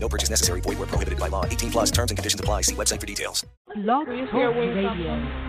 [0.00, 0.60] No purchase necessary.
[0.62, 1.44] Void where prohibited by law.
[1.44, 2.62] 18 plus terms and conditions apply.
[2.62, 3.44] See website for details.
[3.74, 5.48] Blog Talk Radio.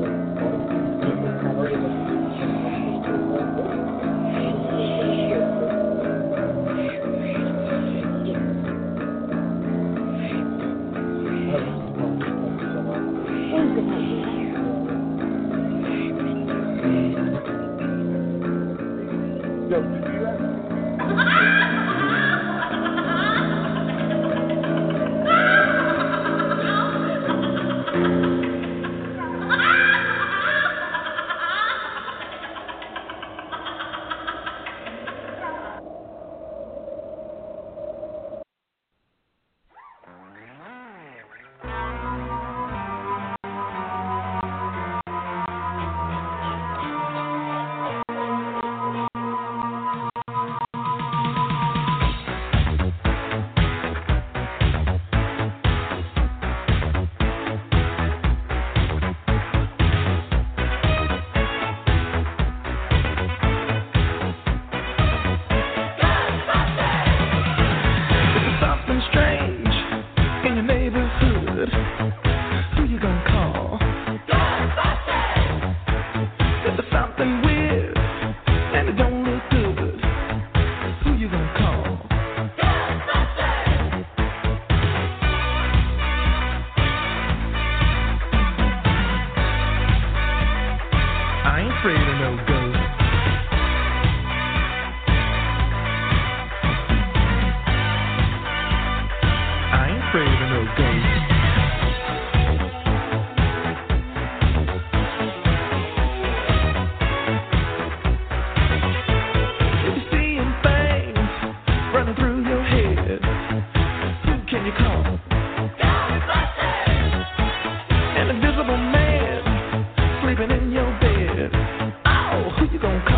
[122.83, 123.10] Oh,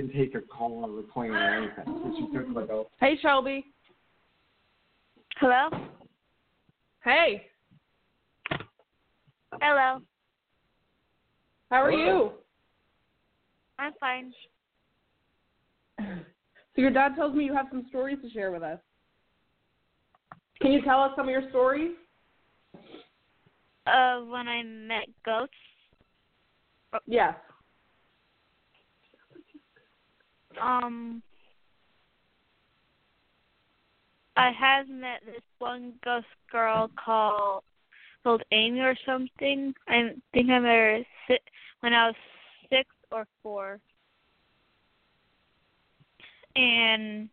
[0.00, 1.84] didn't take her call on the plane or anything.
[1.86, 3.64] So she took like a Hey, Shelby.
[5.40, 5.68] Hello?
[7.02, 7.46] Hey,
[9.60, 10.00] Hello.
[11.70, 12.32] how are you?
[13.78, 14.32] I'm fine.
[15.98, 18.78] So your dad tells me you have some stories to share with us.
[20.60, 21.92] Can you tell us some of your stories?
[23.86, 25.52] Uh, when I met goats,
[27.06, 27.34] Yes.
[30.60, 31.22] Um,
[34.36, 37.64] I have met this one ghost girl called
[38.22, 39.74] called Amy or something.
[39.88, 41.38] I think I met her si-
[41.80, 42.14] when I was
[42.70, 43.80] six or four,
[46.56, 47.28] and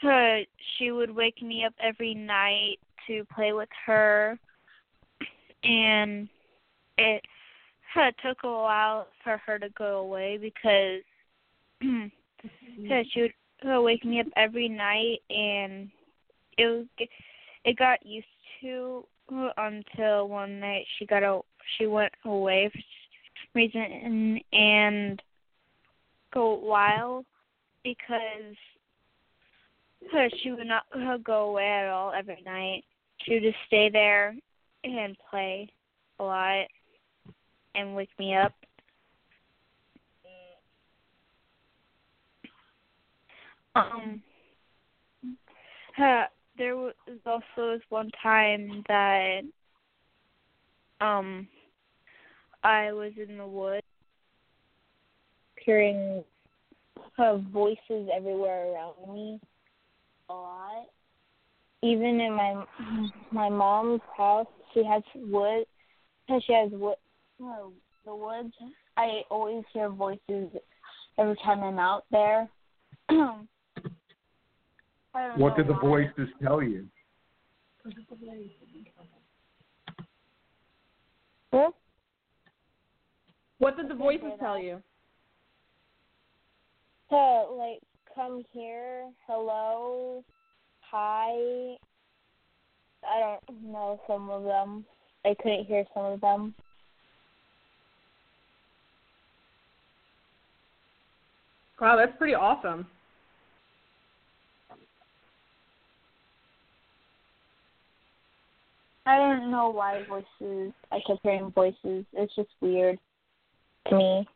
[0.00, 0.42] her
[0.76, 4.38] she would wake me up every night to play with her,
[5.64, 6.28] and
[6.98, 7.24] it
[7.96, 11.02] it took a while for her to go away because
[12.78, 13.32] yeah, she would
[13.70, 15.90] uh, wake me up every night, and
[16.58, 16.86] it was
[17.64, 18.26] it got used
[18.60, 19.04] to
[19.56, 21.40] until one night she got a
[21.78, 25.22] she went away for some reason and
[26.32, 27.24] go while
[27.84, 28.56] because
[30.14, 32.84] uh, she would not uh, go away at all every night.
[33.22, 34.34] She would just stay there
[34.84, 35.68] and play
[36.18, 36.66] a lot
[37.74, 38.52] and wake me up.
[43.74, 44.22] Um,
[45.98, 46.24] uh,
[46.58, 49.40] there was also this one time that
[51.00, 51.48] um
[52.62, 53.82] I was in the woods
[55.64, 56.22] hearing
[57.18, 59.40] uh, voices everywhere around me
[60.28, 60.86] a lot.
[61.82, 62.64] Even in my
[63.32, 65.64] my mom's house, she has wood.
[66.46, 66.96] She has wood.
[67.38, 68.52] The woods.
[68.96, 70.50] I always hear voices
[71.18, 72.48] every time I'm out there.
[75.14, 76.86] I don't What did the voices tell you?
[81.52, 81.70] Huh?
[83.58, 84.82] What did the voices tell you?
[87.10, 87.80] So, like,
[88.14, 90.24] come here, hello,
[90.80, 91.76] hi.
[93.04, 94.84] I don't know some of them.
[95.24, 96.54] I couldn't hear some of them.
[101.80, 102.86] Wow, that's pretty awesome.
[109.04, 110.72] I don't know why voices.
[110.92, 112.04] I kept hearing voices.
[112.12, 112.98] It's just weird
[113.88, 114.28] to me.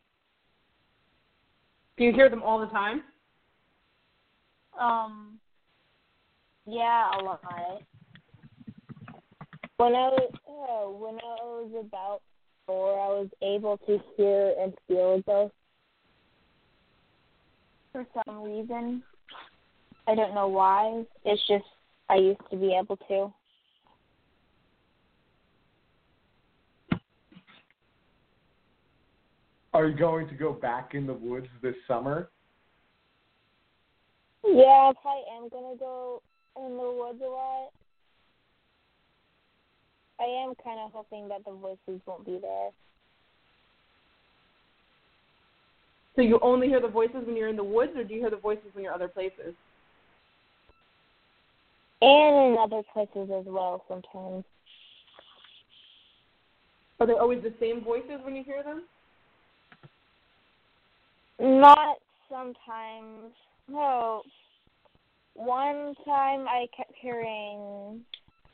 [1.97, 3.03] Do you hear them all the time?
[4.79, 5.39] Um.
[6.67, 7.41] Yeah, a lot.
[9.77, 12.23] When I was uh, when I was about
[12.67, 15.51] four, I was able to hear and feel those
[17.93, 19.03] for some reason.
[20.09, 21.05] I don't know why.
[21.25, 21.65] It's just
[22.09, 23.33] I used to be able to.
[29.77, 32.31] Are you going to go back in the woods this summer?
[34.43, 36.23] Yeah, I probably am gonna go
[36.57, 37.69] in the woods a lot.
[40.19, 42.71] I am kind of hoping that the voices won't be there.
[46.15, 48.31] So you only hear the voices when you're in the woods, or do you hear
[48.31, 49.55] the voices when you're other places?
[52.01, 54.43] And in other places as well sometimes.
[56.99, 58.85] Are they always the same voices when you hear them?
[61.39, 63.33] Not sometimes.
[63.69, 64.23] No.
[65.35, 68.01] One time I kept hearing,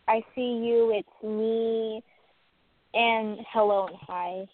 [0.08, 2.02] I see you, it's me,
[2.92, 4.46] and hello and hi.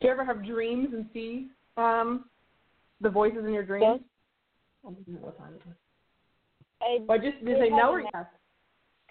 [0.00, 2.24] Do you ever have dreams and see um
[3.02, 4.00] the voices in your dreams?
[4.84, 4.94] Yes.
[5.08, 5.76] I what time it is.
[6.82, 8.24] I Well, just did they know a or yes?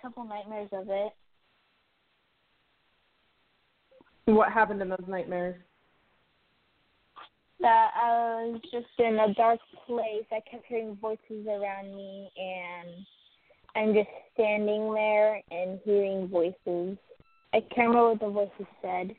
[0.02, 1.14] couple nightmares of it.
[4.36, 5.56] What happened in those nightmares?
[7.60, 10.26] That I was just in a dark place.
[10.32, 13.06] I kept hearing voices around me, and
[13.76, 16.98] I'm just standing there and hearing voices.
[17.54, 19.16] I can't remember what the voices said.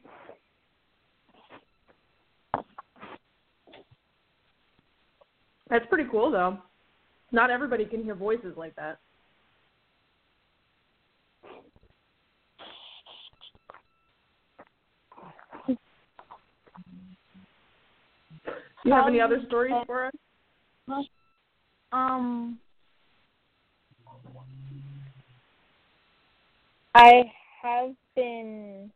[5.69, 6.59] That's pretty cool, though.
[7.33, 8.99] Not everybody can hear voices like that.
[15.67, 15.77] Do
[18.85, 21.07] you have any other stories for us?
[21.93, 22.59] Um,
[26.95, 27.25] I
[27.63, 28.91] have been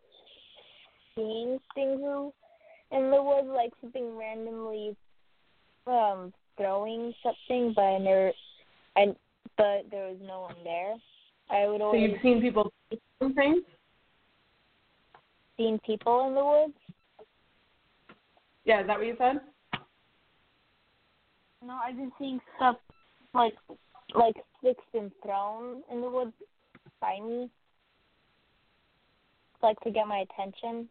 [1.15, 2.01] seeing things
[2.91, 4.97] in the woods, like something randomly
[5.87, 8.33] um throwing something, but I never,
[8.97, 9.07] I
[9.57, 10.95] but there was no one there.
[11.51, 12.73] I would So you've seen people
[13.21, 13.63] doing things?
[15.57, 16.75] seen people in the woods.
[18.65, 19.41] Yeah, is that what you said?
[21.67, 22.77] No, I've been seeing stuff
[23.33, 23.55] like
[24.15, 26.35] like sticks and thrown in the woods
[27.01, 27.49] by me,
[29.63, 30.89] like to get my attention.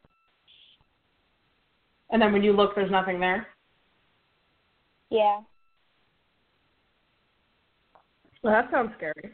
[2.10, 3.48] And then when you look, there's nothing there.
[5.10, 5.42] Yeah.
[8.42, 9.32] Well, that sounds scary.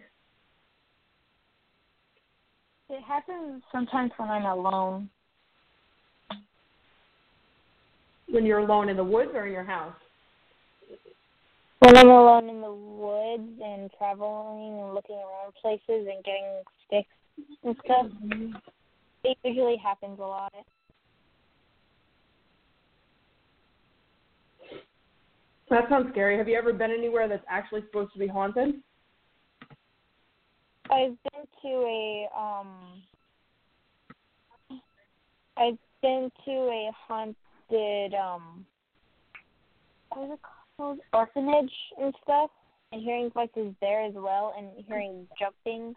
[2.89, 5.09] It happens sometimes when I'm alone.
[8.29, 9.95] When you're alone in the woods or in your house?
[11.79, 17.07] When I'm alone in the woods and traveling and looking around places and getting sticks
[17.63, 18.07] and stuff,
[19.23, 20.53] it usually happens a lot.
[25.69, 26.37] That sounds scary.
[26.37, 28.75] Have you ever been anywhere that's actually supposed to be haunted?
[30.91, 33.03] I've been to a um
[35.55, 38.65] I've been to a haunted um
[40.09, 40.58] what is it called?
[40.79, 41.71] Orphanage
[42.01, 42.49] and stuff
[42.91, 45.95] and hearing voices there as well and hearing jumping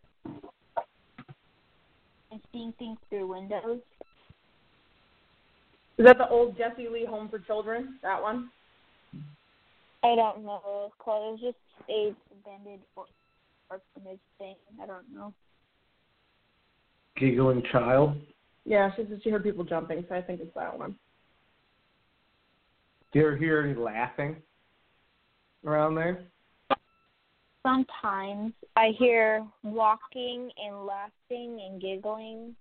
[2.30, 3.80] and seeing things through windows.
[5.98, 7.98] Is that the old Jesse Lee Home for Children?
[8.02, 8.50] That one?
[10.02, 11.38] I don't know what it's called.
[11.38, 13.06] It was just a abandoned or-
[13.70, 14.56] orphanage thing.
[14.82, 15.32] I don't know.
[17.16, 18.16] Giggling child.
[18.64, 20.96] Yeah, she said she heard people jumping, so I think it's that one.
[23.12, 24.36] Do you ever hear any laughing
[25.64, 26.24] around there?
[27.62, 32.56] Sometimes I hear walking and laughing and giggling.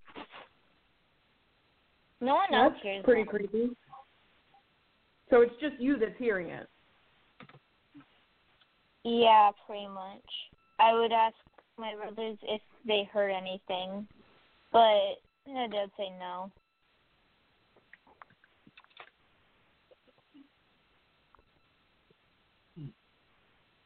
[2.20, 3.30] No one else That's hears pretty that.
[3.30, 3.70] creepy.
[5.30, 6.68] So it's just you that's hearing it.
[9.04, 10.22] Yeah, pretty much.
[10.78, 11.34] I would ask
[11.78, 14.06] my brothers if they heard anything,
[14.72, 16.52] but they'd say no.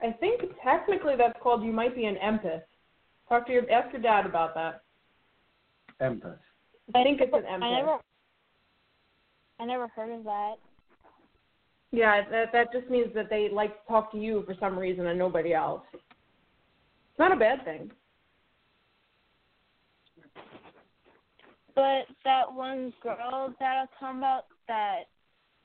[0.03, 2.63] I think technically that's called you might be an empath.
[3.29, 4.83] Talk to your ask your dad about that.
[6.01, 6.39] Empath.
[6.95, 7.63] I think it's an empath.
[7.63, 7.99] I never,
[9.61, 10.55] I never heard of that.
[11.93, 15.07] Yeah, that that just means that they like to talk to you for some reason
[15.07, 15.83] and nobody else.
[15.93, 17.91] It's not a bad thing.
[21.75, 25.01] But that one girl that I was talking about, that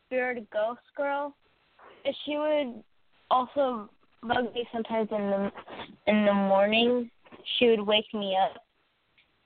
[0.08, 1.36] spirit ghost girl,
[2.26, 2.84] she would
[3.30, 3.90] also
[4.22, 5.52] bug me sometimes in the
[6.08, 7.10] in the morning.
[7.58, 8.62] She would wake me up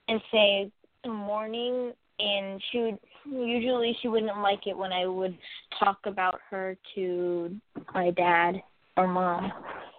[0.08, 0.70] and say
[1.04, 2.98] good morning, and she would
[3.30, 5.36] usually she wouldn't like it when I would
[5.78, 7.56] talk about her to
[7.94, 8.62] my dad
[8.96, 9.52] or mom.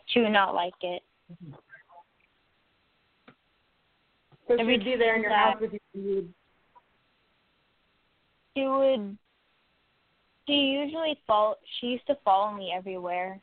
[0.08, 1.02] She would not like it.
[4.48, 6.30] So Every she'd be there in your house with you.
[8.56, 9.18] She would.
[10.48, 11.56] She usually follow.
[11.80, 13.42] She used to follow me everywhere.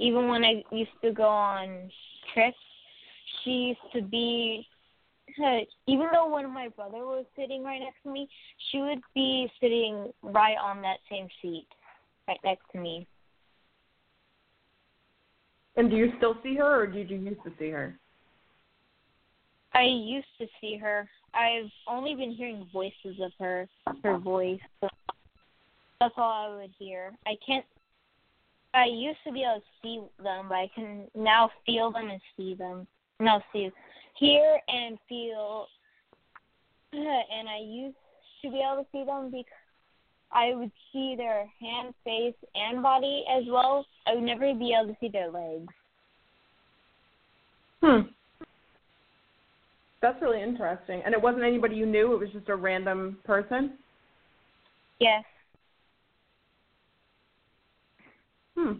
[0.00, 1.90] Even when I used to go on
[2.32, 2.56] trips,
[3.44, 4.66] she used to be.
[5.86, 8.28] Even though one of my brother was sitting right next to me,
[8.70, 11.68] she would be sitting right on that same seat,
[12.26, 13.06] right next to me.
[15.76, 17.96] And do you still see her, or did you used to see her?
[19.72, 21.08] I used to see her.
[21.32, 23.68] I've only been hearing voices of her,
[24.02, 24.58] her voice.
[24.80, 27.12] That's all I would hear.
[27.24, 27.64] I can't.
[28.72, 32.20] I used to be able to see them, but I can now feel them and
[32.36, 32.86] see them.
[33.18, 33.70] No, see,
[34.18, 35.66] hear and feel.
[36.92, 37.96] And I used
[38.42, 39.44] to be able to see them because
[40.32, 43.86] I would see their hand, face, and body as well.
[44.06, 45.72] I would never be able to see their legs.
[47.80, 48.00] Hmm.
[50.02, 51.02] That's really interesting.
[51.04, 53.74] And it wasn't anybody you knew, it was just a random person?
[54.98, 55.24] Yes.
[58.60, 58.72] Hmm.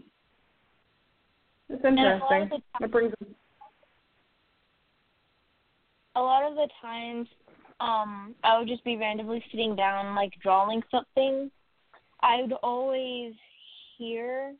[1.69, 2.49] That's And a lot of interesting.
[2.49, 3.13] the That brings
[6.15, 7.27] a lot of the times
[7.79, 11.49] um I would just be randomly sitting down like drawing something.
[12.21, 13.33] I would always
[13.97, 14.53] hear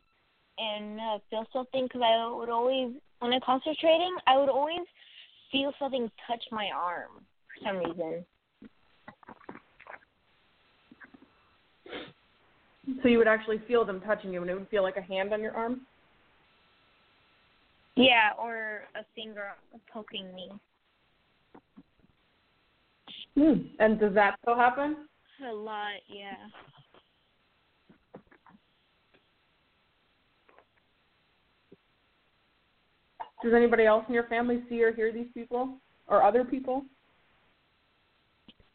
[0.58, 4.80] and uh, feel something because I would always when I'm concentrating I would always
[5.52, 8.24] feel something touch my arm for some reason.
[13.02, 15.32] So you would actually feel them touching you and it would feel like a hand
[15.32, 15.82] on your arm?
[17.94, 19.52] Yeah, or a finger
[19.92, 20.50] poking me.
[23.34, 23.66] Hmm.
[23.78, 24.96] And does that still happen?
[25.48, 26.34] A lot, yeah.
[33.42, 35.76] Does anybody else in your family see or hear these people?
[36.08, 36.84] Or other people?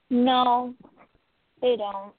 [0.10, 0.74] No,
[1.62, 2.14] they don't.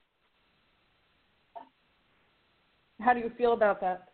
[3.01, 4.09] How do you feel about that?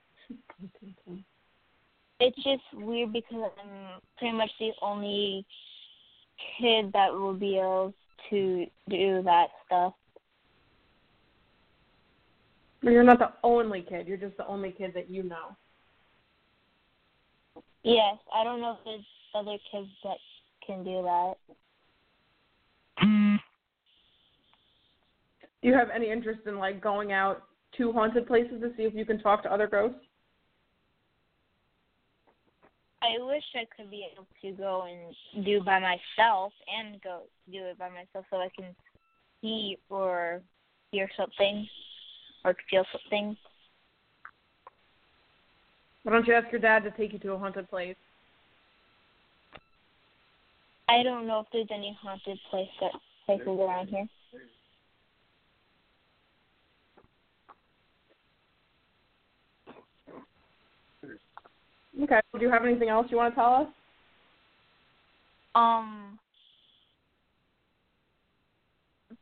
[2.20, 5.44] It's just weird because I'm pretty much the only
[6.58, 7.94] kid that will be able
[8.30, 9.94] to do that stuff.
[12.82, 14.06] You're not the only kid.
[14.06, 15.56] You're just the only kid that you know.
[17.82, 20.16] Yes, I don't know if there's other kids that
[20.66, 21.34] can do that.
[22.98, 23.36] Hmm.
[25.62, 27.44] Do you have any interest in like going out
[27.78, 29.98] to haunted places to see if you can talk to other ghosts?
[33.02, 37.64] I wish I could be able to go and do by myself and go do
[37.64, 38.74] it by myself so I can
[39.42, 40.40] see or
[40.90, 41.68] hear something
[42.44, 43.36] or feel something.
[46.02, 47.96] Why don't you ask your dad to take you to a haunted place?
[50.88, 52.92] I don't know if there's any haunted place that
[53.26, 54.06] places around here.
[62.02, 62.20] Okay.
[62.32, 63.66] Do you have anything else you want to tell us?
[65.54, 66.18] Um,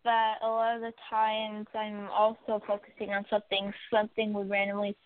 [0.05, 3.73] that a lot of the times I'm also focusing on something.
[3.93, 4.97] Something would randomly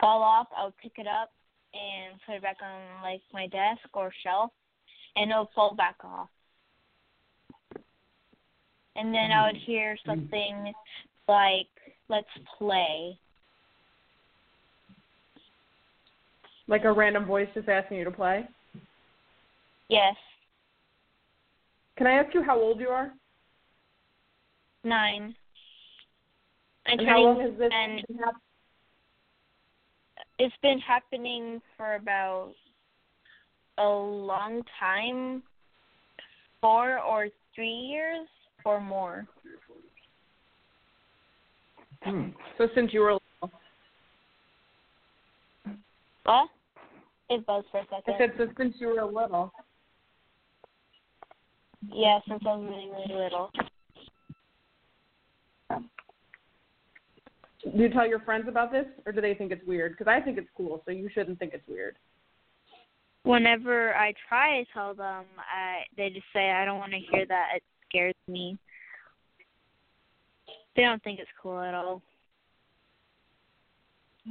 [0.00, 0.48] fall off.
[0.56, 1.30] I would pick it up
[1.72, 4.50] and put it back on like my desk or shelf,
[5.16, 6.28] and it'll fall back off.
[8.96, 10.72] And then I would hear something
[11.26, 11.68] like
[12.08, 12.26] "Let's
[12.58, 13.18] play."
[16.66, 18.46] Like a random voice just asking you to play?
[19.88, 20.16] Yes,
[21.98, 23.12] Can I ask you how old you are?
[24.82, 25.34] nine.
[26.86, 28.40] I'm And how long has this and been happening?
[30.38, 32.52] it's been happening for about
[33.78, 35.42] a long time
[36.60, 38.26] four or three years
[38.64, 39.26] or more
[42.02, 42.28] Hmm.
[42.58, 43.58] So since you were little.
[46.24, 46.48] What
[47.30, 49.52] it buzzed for a second I said so since you were a little.
[51.92, 53.50] yeah since i was really really little
[57.64, 59.92] Do you tell your friends about this, or do they think it's weird?
[59.96, 61.96] Because I think it's cool, so you shouldn't think it's weird.
[63.22, 67.24] whenever i try to tell them i they just say i don't want to hear
[67.26, 68.58] that it scares me
[70.76, 72.02] they don't think it's cool at all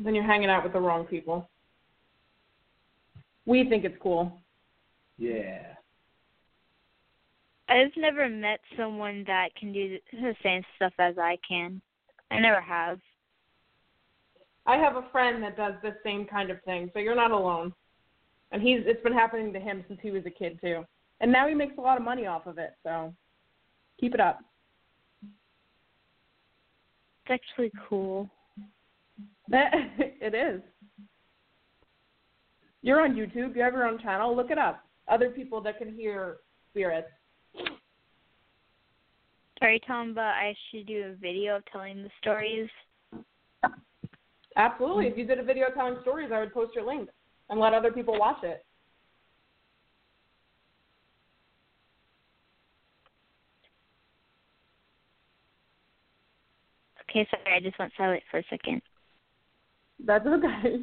[0.04, 1.48] Then you're hanging out with the wrong people.
[3.46, 4.32] We think it's cool.
[5.18, 5.62] Yeah.
[7.70, 11.82] i've never met someone that can do the same stuff as i can
[12.32, 13.00] i never have
[14.66, 17.74] I have a friend that does the same kind of thing, so you're not alone.
[18.52, 20.86] And he's it's been happening to him since he was a kid too.
[21.20, 23.14] And now he makes a lot of money off of it, so
[24.00, 24.40] keep it up.
[27.26, 28.30] it's actually cool
[29.52, 30.62] it is.
[32.84, 34.84] You're on YouTube, you have your own channel, look it up.
[35.08, 36.38] Other people that can hear
[36.70, 37.08] spirits.
[39.62, 42.70] are you telling about i should do a video of telling the stories
[44.56, 45.08] Absolutely.
[45.08, 47.10] If you did a video telling stories, I would post your link
[47.50, 48.64] and let other people watch it.
[57.10, 58.82] Okay, sorry, I just went silent for a second.
[60.04, 60.82] That's okay.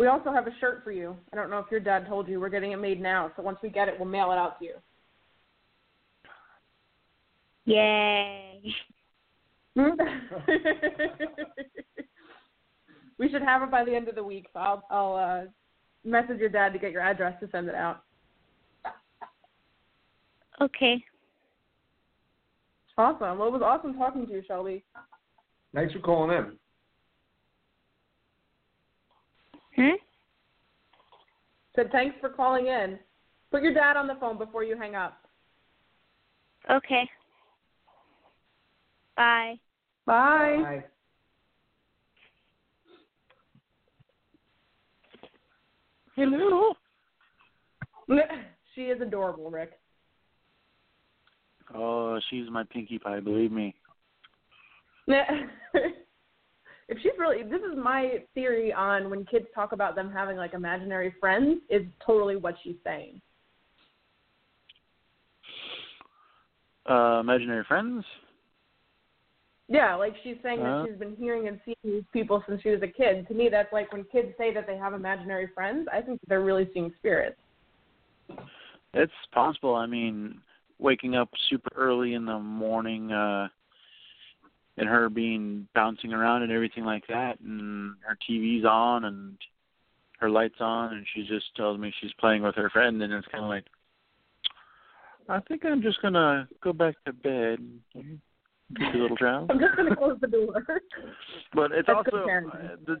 [0.00, 1.14] We also have a shirt for you.
[1.30, 2.40] I don't know if your dad told you.
[2.40, 3.30] We're getting it made now.
[3.36, 4.76] So once we get it, we'll mail it out to you.
[7.66, 8.62] Yay.
[13.18, 14.46] we should have it by the end of the week.
[14.54, 15.42] So I'll I'll uh,
[16.02, 18.02] message your dad to get your address to send it out.
[20.62, 21.04] Okay.
[22.96, 23.38] Awesome.
[23.38, 24.82] Well, it was awesome talking to you, Shelby.
[25.74, 26.56] Thanks for calling in.
[29.80, 29.96] Hmm?
[31.74, 32.98] Said thanks for calling in.
[33.50, 35.22] Put your dad on the phone before you hang up.
[36.70, 37.08] Okay.
[39.16, 39.58] Bye.
[40.04, 40.58] Bye.
[40.62, 40.84] Bye.
[46.14, 46.74] Hello.
[48.74, 49.80] she is adorable, Rick.
[51.74, 53.20] Oh, she's my pinkie pie.
[53.20, 53.74] Believe me.
[56.90, 60.52] if she's really this is my theory on when kids talk about them having like
[60.54, 63.20] imaginary friends is totally what she's saying.
[66.88, 68.04] Uh, imaginary friends.
[69.68, 70.82] Yeah, like she's saying Uh-huh.
[70.82, 73.28] that she's been hearing and seeing these people since she was a kid.
[73.28, 75.86] To me, that's like when kids say that they have imaginary friends.
[75.92, 77.36] I think they're really seeing spirits.
[78.94, 79.76] It's possible.
[79.76, 80.40] I mean,
[80.80, 83.46] waking up super early in the morning, uh,
[84.80, 89.36] and her being bouncing around and everything like that, and her TV's on and
[90.18, 93.28] her lights on, and she just tells me she's playing with her friend, and it's
[93.28, 93.64] kind of like,
[95.28, 97.60] I think I'm just gonna go back to bed.
[97.94, 99.50] A little child.
[99.50, 100.64] I'm just gonna close the door.
[101.52, 103.00] But it's That's also uh, the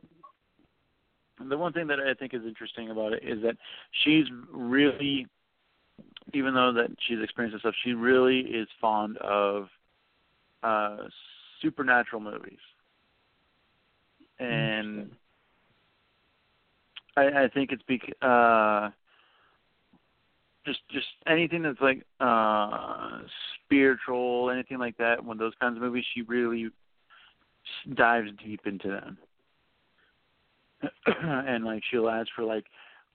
[1.48, 3.56] the one thing that I think is interesting about it is that
[4.04, 5.26] she's really,
[6.34, 9.68] even though that she's experienced this stuff, she really is fond of
[10.62, 10.98] uh
[11.60, 12.58] supernatural movies,
[14.38, 15.10] and
[17.16, 18.90] I, I think it's bec- uh
[20.66, 23.20] just just anything that's like uh
[23.64, 25.24] spiritual, anything like that.
[25.24, 26.68] When those kinds of movies, she really
[27.94, 29.18] dives deep into them.
[31.22, 32.64] And like she'll ask for like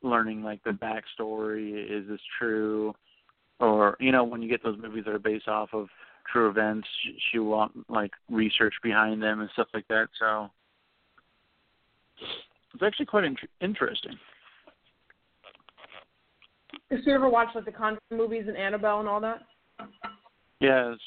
[0.01, 2.93] learning like the backstory is this true?
[3.59, 5.87] Or you know when you get those movies that are based off of
[6.31, 10.49] true events she, she want like research behind them and stuff like that so
[12.73, 14.17] it's actually quite in- interesting
[16.89, 19.39] Did she ever watch like the Conjuring movies and Annabelle and all that?
[20.59, 20.97] Yes,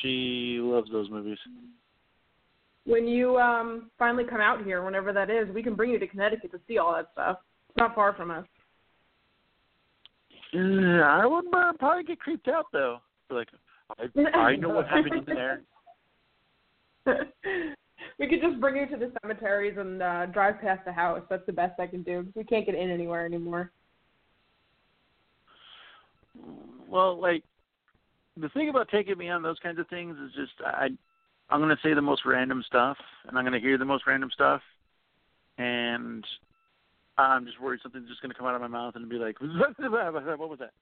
[0.00, 1.38] she loves those movies
[2.84, 6.06] When you um finally come out here, whenever that is, we can bring you to
[6.06, 7.38] Connecticut to see all that stuff.
[7.68, 8.46] It's not far from us.
[10.54, 12.98] Uh, I would uh, probably get creeped out though.
[13.30, 13.48] Like
[13.98, 15.62] I, I know what happened in there.
[18.18, 21.22] we could just bring you to the cemeteries and uh drive past the house.
[21.30, 22.26] That's the best I can do.
[22.34, 23.72] We can't get in anywhere anymore.
[26.88, 27.42] Well, like
[28.36, 30.88] the thing about taking me on those kinds of things is just I
[31.50, 32.96] I'm gonna say the most random stuff
[33.26, 34.60] and I'm gonna hear the most random stuff
[35.56, 36.24] and
[37.16, 39.78] I'm just worried something's just gonna come out of my mouth and be like what
[39.78, 40.72] was that?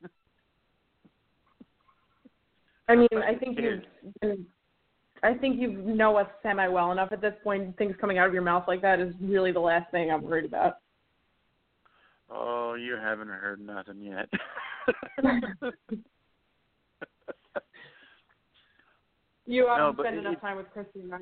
[2.89, 3.83] I mean, I think you've
[4.21, 4.47] been,
[5.23, 7.77] I think you know us semi well enough at this point.
[7.79, 10.45] Things coming out of your mouth like that is really the last thing I'm worried
[10.45, 10.79] about.
[12.31, 14.29] Oh, you haven't heard nothing yet.
[19.49, 21.19] You haven't No, spent it- enough time with Christi and I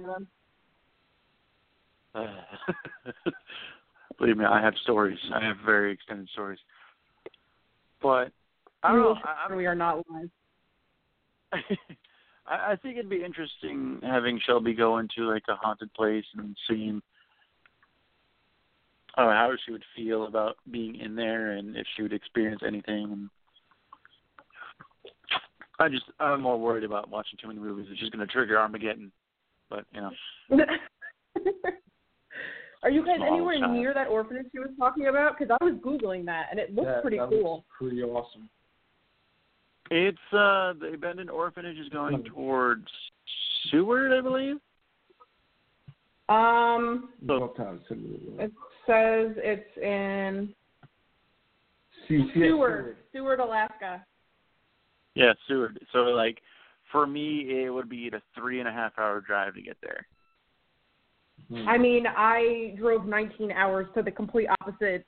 [2.14, 3.36] then.
[4.18, 5.18] Believe me, I have stories.
[5.34, 6.58] I have very extended stories.
[8.02, 8.32] But
[8.82, 9.16] I don't know.
[9.24, 10.30] I, we are not live.
[12.46, 16.56] I, I think it'd be interesting having Shelby go into like a haunted place and
[16.68, 17.00] seeing
[19.16, 23.30] oh, how she would feel about being in there and if she would experience anything.
[25.78, 27.86] I just I'm more worried about watching too many movies.
[27.90, 29.10] It's just going to trigger Armageddon.
[29.70, 30.10] But you know,
[32.82, 33.72] Are you guys anywhere child.
[33.72, 35.38] near that orphanage she was talking about?
[35.38, 37.64] Because I was googling that and it looks That- pretty that cool.
[37.76, 38.48] pretty awesome.
[39.90, 42.86] It's uh the abandoned orphanage is going towards
[43.70, 44.56] Seward, I believe.
[46.28, 48.40] Um, So What time is it?
[48.44, 48.52] it
[48.86, 50.54] says it's in
[52.08, 54.04] See, see, Seward, Seward, Alaska.
[55.14, 55.78] yeah, Seward.
[55.92, 56.40] So like
[56.92, 60.06] for me, it would be a three and a half hour drive to get there.
[61.48, 61.68] Hmm.
[61.68, 65.04] I mean, I drove 19 hours to the complete opposite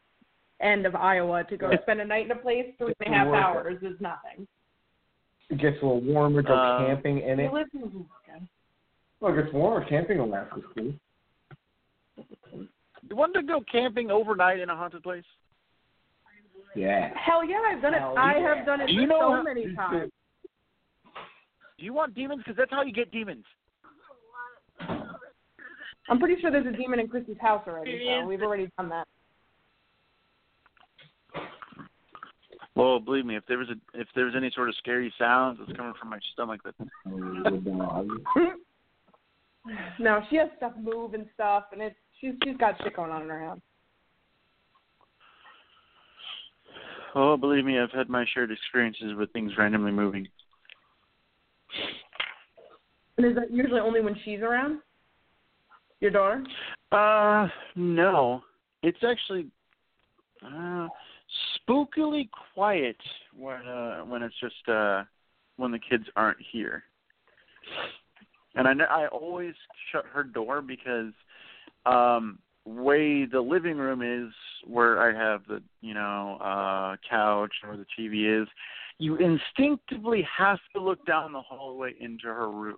[0.61, 2.67] end of Iowa to go spend a night in a place.
[2.79, 4.47] Three and a half hours is nothing.
[5.51, 6.43] It gets a little warmer.
[6.43, 7.53] Go Uh, camping in it.
[7.53, 7.67] live.
[9.21, 9.85] Well, it gets warmer.
[9.87, 10.93] Camping in Alaska's cool.
[13.09, 15.25] You want to go camping overnight in a haunted place?
[16.75, 17.17] Yeah.
[17.17, 18.01] Hell yeah, I've done it.
[18.01, 20.11] Hell I have done it you know so many times.
[21.79, 22.43] Do you want demons?
[22.43, 23.45] Because that's how you get demons.
[26.09, 29.07] I'm pretty sure there's a demon in Christi's house already, so we've already done that.
[32.77, 35.59] Well, believe me, if there was a if there was any sort of scary sounds
[35.59, 36.75] that's coming from my stomach, that
[39.99, 43.23] no, she has stuff move and stuff, and it's she's she's got shit going on
[43.23, 43.61] in her house.
[47.17, 50.29] oh, believe me, I've had my shared experiences with things randomly moving.
[53.17, 54.81] And is that usually only when she's around?
[56.01, 56.45] Your daughter?
[56.93, 58.43] Uh, no,
[58.83, 59.47] it's actually
[60.45, 60.89] uh
[61.69, 62.97] spookily quiet
[63.37, 65.05] when uh when it's just uh
[65.57, 66.85] when the kids aren't here.
[68.55, 69.55] And I know I always
[69.93, 71.13] shut her door because
[71.85, 74.33] um way the living room is
[74.67, 78.49] where I have the you know uh couch or the TV is,
[78.99, 82.77] you instinctively have to look down the hallway into her room.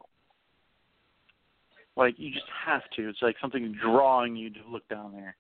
[1.96, 3.08] Like you just have to.
[3.08, 5.36] It's like something drawing you to look down there.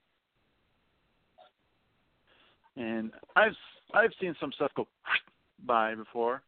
[2.78, 3.56] And I've
[3.92, 4.86] I've seen some stuff go
[5.66, 6.42] by before,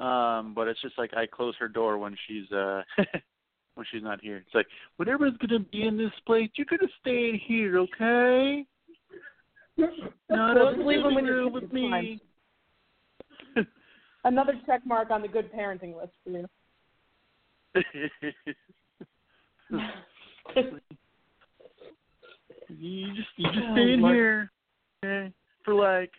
[0.00, 2.82] um, but it's just like I close her door when she's uh
[3.76, 4.38] when she's not here.
[4.38, 8.66] It's like whatever's gonna be in this place, you're gonna stay in here, okay?
[10.28, 12.20] Not Well, up in just leave the them when living room with me.
[14.24, 16.46] Another check mark on the good parenting list for you.
[22.68, 24.50] you just you just Oh, stay in here,
[25.04, 25.32] okay,
[25.64, 26.10] for like,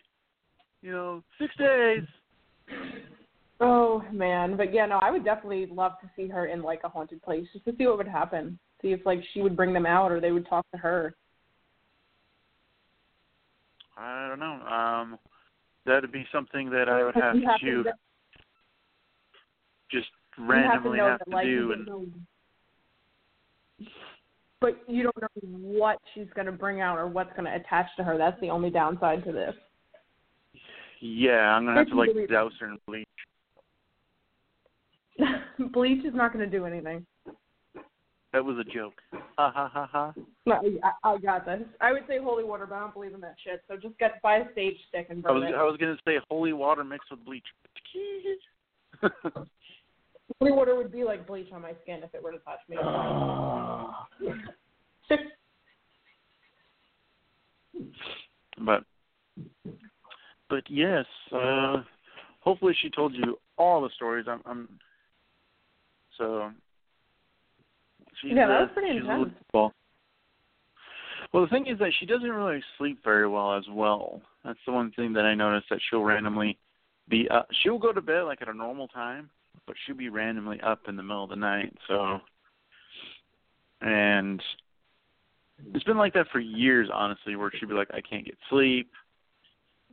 [0.82, 2.02] you know, six days.
[3.60, 6.88] Oh man, but yeah, no, I would definitely love to see her in like a
[6.88, 8.58] haunted place just to see what would happen.
[8.82, 11.14] See if like she would bring them out or they would talk to her.
[13.96, 14.60] I don't know.
[14.66, 15.18] Um,
[15.86, 17.92] that'd be something that I would have You have to to-
[19.90, 21.72] just you have to randomly know have that, to like, do.
[21.72, 22.08] And don't
[23.80, 23.86] know-
[24.60, 28.16] But you don't know what she's gonna bring out or what's gonna attach to her.
[28.16, 29.54] That's the only downside to this.
[31.00, 33.06] yeah, I'm gonna have to like douse her in bleach.
[35.72, 37.06] Bleach is not gonna do anything.
[38.32, 39.00] That was a joke.
[39.12, 40.12] Ha ha ha ha.
[40.44, 41.62] No, I, I got this.
[41.80, 43.62] I would say holy water, but I don't believe in that shit.
[43.68, 45.54] So just get buy a sage stick and I burn was it.
[45.54, 47.46] I was gonna say holy water mixed with bleach.
[50.40, 52.76] Holy water would be like bleach on my skin if it were to touch me.
[58.64, 58.84] but
[60.48, 61.82] but yes, uh
[62.40, 64.26] hopefully she told you all the stories.
[64.28, 64.68] I'm I'm
[66.18, 66.50] so
[68.20, 69.30] she's Yeah, that uh, was pretty a intense.
[69.52, 69.72] Well,
[71.32, 74.22] well, the thing is that she doesn't really sleep very well as well.
[74.44, 76.58] That's the one thing that I noticed that she'll randomly
[77.08, 77.48] be up.
[77.62, 79.30] She'll go to bed like at a normal time,
[79.66, 81.74] but she'd be randomly up in the middle of the night.
[81.88, 82.20] So,
[83.80, 84.42] and
[85.72, 88.90] it's been like that for years, honestly, where she'd be like, I can't get sleep,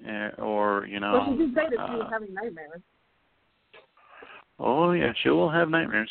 [0.07, 1.13] eh, or you know.
[1.13, 2.81] well, she did say that she was uh, having nightmares.
[4.59, 6.09] Oh yeah, she will have nightmares.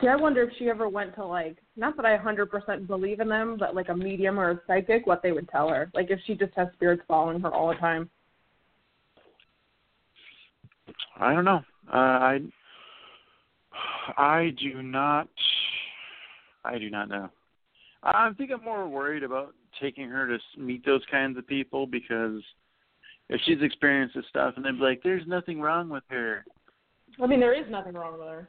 [0.00, 3.28] See, I wonder if she ever went to like, not that I 100% believe in
[3.28, 5.90] them, but like a medium or a psychic, what they would tell her.
[5.92, 8.08] Like if she just has spirits following her all the time.
[11.18, 11.62] I don't know.
[11.92, 12.40] Uh, I
[14.16, 15.28] I do not.
[16.64, 17.30] I do not know.
[18.02, 22.42] I think I'm more worried about taking her to meet those kinds of people because
[23.28, 26.44] if she's experienced this stuff and they'd be like, "There's nothing wrong with her."
[27.20, 28.48] I mean, there is nothing wrong with her.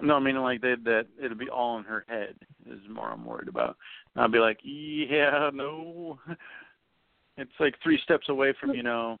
[0.00, 2.34] No, I mean like that that it'll be all in her head
[2.66, 3.76] is more I'm worried about.
[4.14, 6.18] And I'll be like, yeah, no.
[7.36, 9.18] It's like three steps away from you know.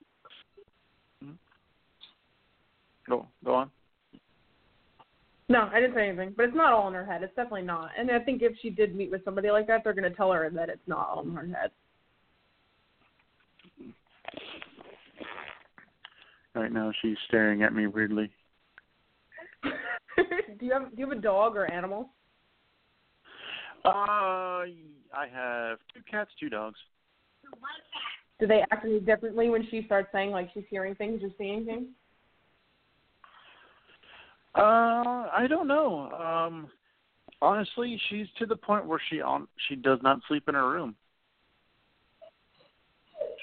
[3.08, 3.70] Go go on.
[5.48, 7.22] No, I didn't say anything, but it's not all in her head.
[7.22, 7.90] It's definitely not.
[7.98, 10.32] And I think if she did meet with somebody like that, they're going to tell
[10.32, 11.70] her that it's not all in her head.
[16.54, 18.30] Right now she's staring at me weirdly.
[19.64, 22.10] do you have do you have a dog or animal?
[23.84, 23.90] Uh,
[25.12, 26.78] I have two cats, two dogs.
[28.40, 31.66] Do they act any differently when she starts saying like she's hearing things or seeing
[31.66, 31.88] things?
[34.56, 36.10] Uh, I don't know.
[36.12, 36.68] Um,
[37.42, 40.94] honestly, she's to the point where she on she does not sleep in her room.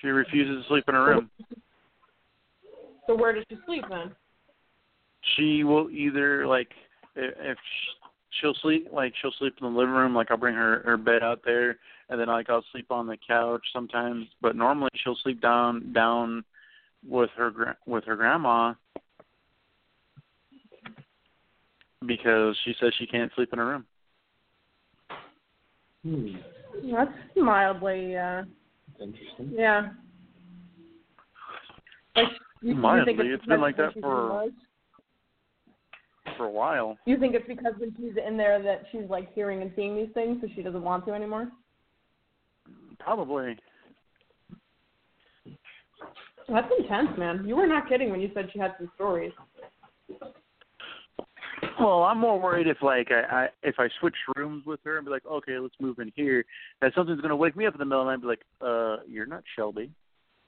[0.02, 1.30] She refuses to sleep in her room.
[3.08, 4.12] So where does she sleep then?
[5.36, 6.70] She will either like
[7.16, 7.58] if
[8.40, 10.16] she'll sleep like she'll sleep in the living room.
[10.16, 11.78] Like I'll bring her her bed out there,
[12.10, 14.28] and then like I'll sleep on the couch sometimes.
[14.42, 16.44] But normally she'll sleep down down
[17.08, 18.74] with her with her grandma
[22.06, 23.86] because she says she can't sleep in her room.
[26.04, 26.28] Hmm.
[26.92, 28.44] That's mildly, uh,
[29.00, 29.52] Interesting.
[29.54, 29.90] yeah.
[32.16, 32.28] Like,
[32.62, 34.50] you, you Mildly, think it's, it's been like that for-
[36.38, 36.98] For a while.
[37.06, 40.10] You think it's because when she's in there that she's like hearing and seeing these
[40.14, 41.50] things, so she doesn't want to anymore?
[43.00, 43.58] Probably.
[46.48, 47.44] That's intense, man.
[47.46, 49.32] You were not kidding when you said she had some stories.
[51.80, 55.06] Well, I'm more worried if like I, I if I switch rooms with her and
[55.06, 56.44] be like, okay, let's move in here,
[56.82, 58.42] that something's gonna wake me up in the middle of the night and be like,
[58.62, 59.92] uh, you're not Shelby.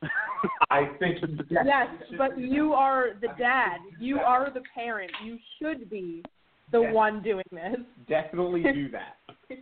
[0.70, 1.64] I think yes.
[1.66, 3.78] Yes, but you are the dad.
[4.00, 5.12] You are the parent.
[5.24, 6.24] You should be
[6.72, 6.94] the Yes.
[6.94, 7.78] one doing this.
[8.08, 9.58] definitely do that.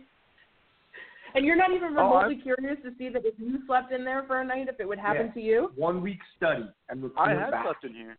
[1.34, 4.24] And you're not even Oh, remotely curious to see that if you slept in there
[4.26, 5.32] for a night, if it would happen Yeah.
[5.32, 5.72] to you.
[5.76, 7.64] One week study and report I have back.
[7.64, 8.16] slept in here.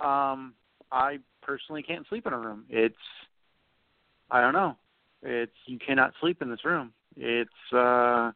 [0.00, 0.54] Um,
[0.92, 2.64] I personally can't sleep in a room.
[2.68, 2.96] It's,
[4.30, 4.76] I don't know.
[5.22, 6.92] It's you cannot sleep in this room.
[7.16, 8.32] It's uh,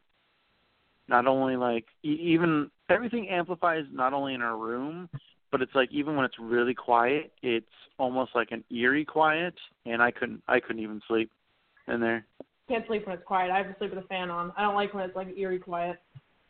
[1.07, 5.09] not only like e- even everything amplifies not only in our room,
[5.51, 7.65] but it's like even when it's really quiet, it's
[7.99, 9.53] almost like an eerie quiet,
[9.85, 11.31] and I couldn't I couldn't even sleep
[11.87, 12.25] in there.
[12.67, 13.51] Can't sleep when it's quiet.
[13.51, 14.53] I have to sleep with a fan on.
[14.57, 16.01] I don't like when it's like eerie quiet.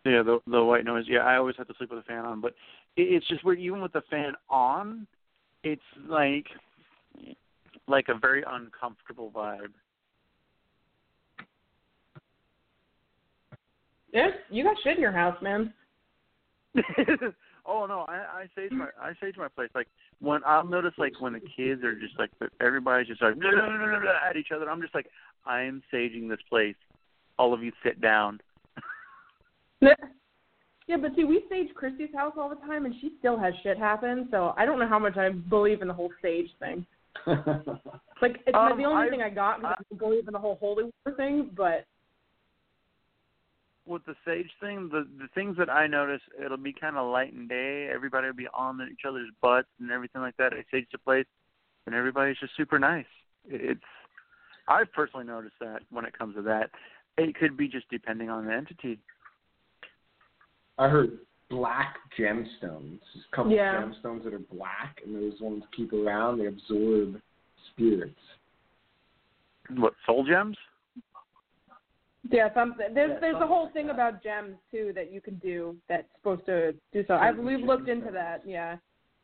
[0.06, 1.06] Yeah, the the white noise.
[1.08, 2.54] Yeah, I always have to sleep with a fan on, but
[2.96, 3.60] it, it's just weird.
[3.60, 5.08] Even with the fan on,
[5.63, 6.45] it's like
[7.88, 9.74] like a very uncomfortable vibe.
[14.50, 15.74] You got shit in your house, man.
[17.65, 19.69] oh no, I I sage my I sage my place.
[19.74, 19.88] Like
[20.19, 23.67] when I'll notice like when the kids are just like everybody's just like blah, blah,
[23.67, 24.69] blah, blah, blah, at each other.
[24.69, 25.08] I'm just like
[25.45, 26.76] I am saging this place.
[27.39, 28.39] All of you sit down.
[30.91, 33.77] Yeah, but see, we sage Christi's house all the time, and she still has shit
[33.77, 34.27] happen.
[34.30, 36.86] So I don't know how much I believe in the whole sage thing.
[38.21, 40.58] Like, it's Um, the only I- thing I got because I, believe in the whole
[40.58, 41.49] holy war thing.
[41.56, 41.86] But
[43.88, 47.32] with the sage thing, the the things that I notice, it'll be kind of light
[47.34, 47.88] and day.
[47.91, 50.54] Everybody will be on each other's butts and everything like that.
[50.54, 51.25] I sage the place,
[51.88, 53.08] and everybody's just super nice.
[53.47, 53.80] It's
[54.67, 56.69] I've personally noticed that when it comes to that,
[57.17, 58.99] it could be just depending on the entity.
[60.82, 61.20] I heard
[61.52, 63.00] black gemstones.
[63.13, 63.76] There's a couple Yeah.
[63.76, 66.39] gemstones that are black, and those ones keep around.
[66.39, 67.22] They absorb
[67.70, 68.20] spirits.
[69.70, 70.58] What soul gems?
[72.30, 73.94] yeah, some, there's Yeah, there's a whole like thing that.
[73.94, 77.15] about gems too that you can do that's supposed to do so.
[77.15, 78.12] I've we've looked into yeah.
[78.12, 78.78] that, yeah,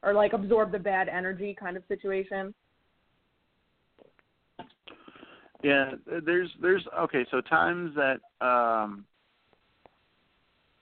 [0.04, 2.54] or like absorb the bad energy kind of situation.
[5.64, 7.26] Yeah, there's there's okay.
[7.32, 9.06] So times that um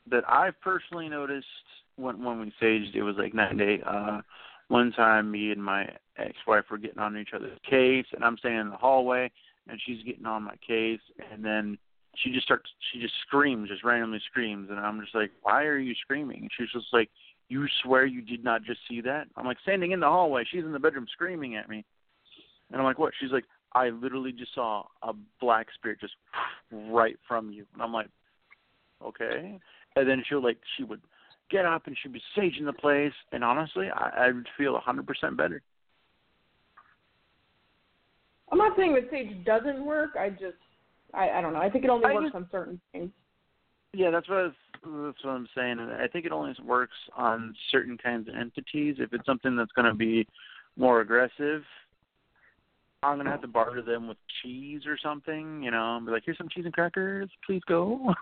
[0.10, 1.48] that I've personally noticed
[1.96, 3.82] when when we saged, it was like night and day.
[3.86, 4.22] Uh,
[4.68, 5.88] one time, me and my
[6.18, 9.32] ex-wife were getting on each other's case, and I'm standing in the hallway,
[9.68, 11.00] and she's getting on my case,
[11.32, 11.78] and then
[12.16, 15.78] she just starts, she just screams, just randomly screams, and I'm just like, why are
[15.78, 16.40] you screaming?
[16.42, 17.10] And she's just like,
[17.48, 19.28] you swear you did not just see that?
[19.36, 21.86] I'm like, standing in the hallway, she's in the bedroom screaming at me,
[22.72, 23.14] and I'm like, what?
[23.20, 26.16] She's like, I literally just saw a black spirit just
[26.72, 28.08] right from you, and I'm like,
[29.04, 29.60] okay.
[29.96, 31.02] And then she'll like, she would
[31.50, 34.80] get up and she'd be saging the place, and honestly, I, I would feel a
[34.80, 35.62] hundred percent better.
[38.52, 40.12] I'm not saying that sage doesn't work.
[40.20, 40.58] I just,
[41.14, 41.60] I, I don't know.
[41.60, 43.12] I think it only I works just- on certain things.
[43.94, 44.54] Yeah, that's what I was,
[44.84, 45.80] that's what I'm saying.
[45.80, 48.98] I think it only works on certain kinds of entities.
[49.00, 50.28] If it's something that's going to be
[50.76, 51.64] more aggressive,
[53.02, 55.64] I'm gonna have to barter them with cheese or something.
[55.64, 57.30] You know, and be like, "Here's some cheese and crackers.
[57.46, 58.14] Please go."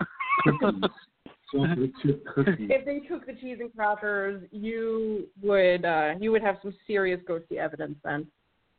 [1.50, 1.68] Cookies.
[1.68, 2.70] Chocolate chip cookies.
[2.70, 7.20] If they took the cheese and crackers, you would uh you would have some serious
[7.28, 8.26] ghosty evidence then.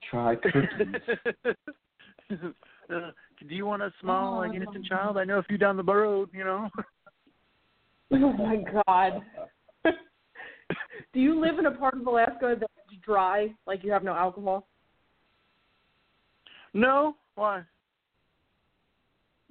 [0.09, 1.01] Try cookies.
[2.31, 2.41] Uh,
[3.47, 5.17] do you want a small like innocent child?
[5.17, 6.29] I know a few down the road.
[6.33, 6.69] You know.
[8.11, 9.23] Oh my god.
[11.13, 14.67] Do you live in a part of Alaska that's dry, like you have no alcohol?
[16.73, 17.15] no.
[17.33, 17.63] Why?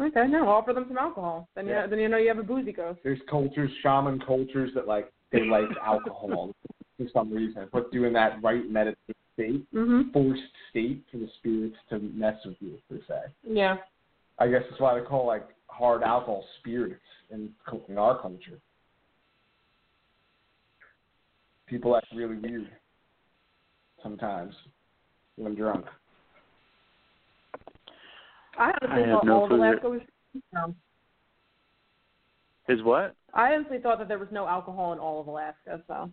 [0.01, 1.49] Okay, no, offer them some alcohol.
[1.55, 1.85] Then Yeah.
[1.85, 3.01] you then you know you have a boozy ghost.
[3.05, 6.53] There's cultures, shaman cultures that like they like alcohol
[6.99, 10.13] for some reason, but doing that right meditative state, Mhm.
[10.13, 13.31] forced state for the spirits to mess with you per se.
[13.45, 13.79] Yeah.
[14.39, 17.55] I guess that's why they call like hard alcohol spirits in
[17.89, 18.61] in our culture.
[21.67, 22.71] People act really weird
[24.03, 24.55] sometimes
[25.37, 25.87] when drunk.
[28.59, 29.59] I I honestly have thought no all of clue.
[29.59, 30.01] Alaska was
[30.57, 30.77] um,
[32.69, 33.15] Is what?
[33.33, 36.11] I honestly thought that there was no alcohol in all of Alaska, so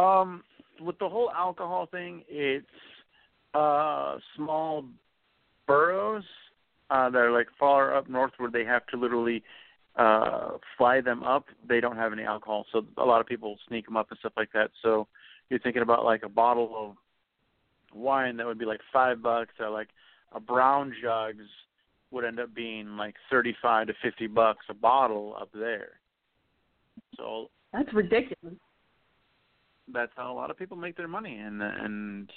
[0.00, 0.42] Um,
[0.80, 2.66] with the whole alcohol thing, it's
[3.54, 4.84] uh small
[5.66, 6.24] boroughs
[6.90, 9.42] uh, that are like far up north where they have to literally
[9.96, 12.66] uh fly them up, they don't have any alcohol.
[12.72, 14.70] So a lot of people sneak them up and stuff like that.
[14.82, 15.06] So
[15.48, 16.96] you're thinking about like a bottle of
[17.96, 19.88] wine that would be like five bucks, or like
[20.34, 21.44] a brown jugs
[22.10, 26.00] would end up being like thirty-five to fifty bucks a bottle up there.
[27.16, 28.54] So That's ridiculous.
[29.92, 32.30] that's how a lot of people make their money, and and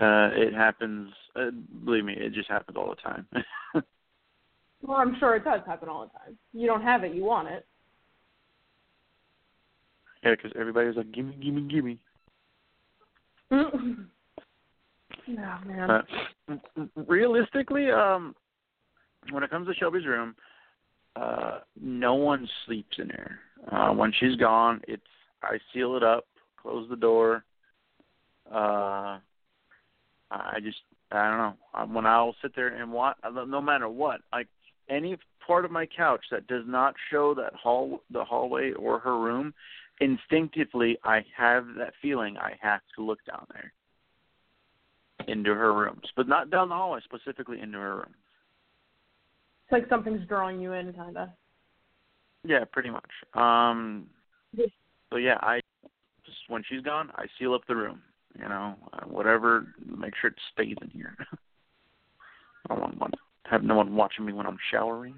[0.00, 1.10] uh it happens.
[1.34, 1.50] Uh,
[1.84, 3.26] believe me, it just happens all the time.
[4.80, 6.38] Well, I'm sure it does happen all the time.
[6.52, 7.66] You don't have it, you want it.
[10.22, 11.98] yeah, because everybody's like, "Gimme, gimme, gimme."
[15.30, 15.90] oh man.
[15.90, 16.52] Uh,
[17.06, 18.34] realistically, um,
[19.30, 20.34] when it comes to Shelby's room,
[21.16, 23.40] uh, no one sleeps in there.
[23.70, 25.02] Uh, when she's gone, it's
[25.42, 26.24] I seal it up,
[26.60, 27.44] close the door.
[28.50, 29.18] Uh,
[30.30, 30.78] I just
[31.10, 31.54] I don't know.
[31.74, 34.48] Um, When I'll sit there and watch, no matter what, like
[34.88, 35.16] any
[35.46, 39.54] part of my couch that does not show that hall, the hallway or her room,
[40.00, 43.72] instinctively I have that feeling I have to look down there
[45.28, 48.14] into her rooms, but not down the hallway, specifically into her room.
[49.64, 51.28] It's like something's drawing you in, kind of.
[52.44, 53.10] Yeah, pretty much.
[53.34, 54.06] Um,
[55.10, 55.60] so yeah, I
[56.24, 58.00] just when she's gone, I seal up the room.
[58.38, 61.16] You know, uh, whatever, make sure it stays in here.
[62.70, 63.14] I don't want, want
[63.44, 65.14] have no one watching me when I'm showering.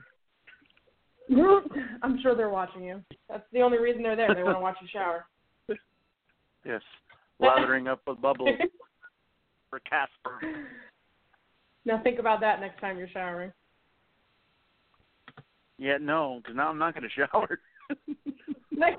[2.02, 3.02] I'm sure they're watching you.
[3.28, 4.34] That's the only reason they're there.
[4.34, 5.26] They want to watch you shower.
[6.62, 6.82] Yes,
[7.38, 8.50] lathering up with bubbles
[9.70, 10.40] for Casper.
[11.84, 13.52] Now think about that next time you're showering.
[15.78, 17.58] Yeah, no, because now I'm not going to shower.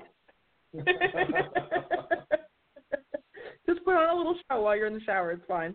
[3.66, 5.30] Just put on a little show while you're in the shower.
[5.30, 5.74] It's fine.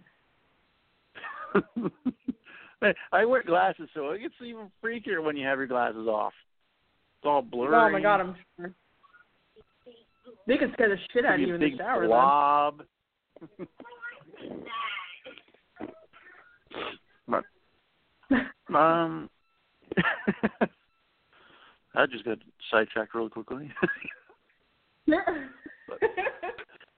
[3.11, 6.33] I wear glasses, so it gets even freakier when you have your glasses off.
[7.19, 7.73] It's all blurry.
[7.75, 8.73] Oh my god, I'm sure.
[10.45, 12.05] They could scare the shit out of you in the shower.
[12.05, 12.83] blob.
[17.27, 17.43] But
[18.75, 19.29] um,
[21.95, 22.37] I just got
[22.71, 23.71] sidetracked real quickly.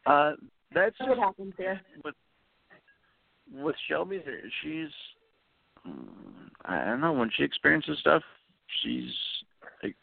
[0.06, 0.34] uh,
[0.74, 1.80] that's That's what happens here.
[2.04, 2.16] with
[3.52, 4.22] with Shelby.
[4.62, 4.90] She's
[6.66, 8.24] I don't know when she experiences stuff.
[8.84, 9.12] She's
[9.84, 9.96] like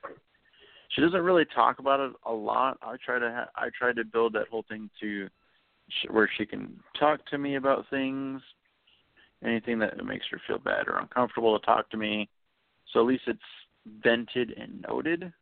[0.91, 2.79] she doesn't really talk about it a lot.
[2.83, 5.29] I try to ha- I try to build that whole thing to
[6.11, 8.43] where she can talk to me about things,
[9.45, 12.29] anything that makes her feel bad or uncomfortable to talk to me.
[12.93, 13.41] So at least it's
[14.03, 15.33] vented and noted.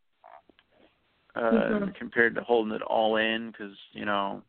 [1.37, 1.95] Uh, Mhm.
[1.97, 4.41] compared to holding it all in, because you know,